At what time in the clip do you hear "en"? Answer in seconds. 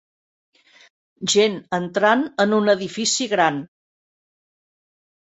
2.45-2.55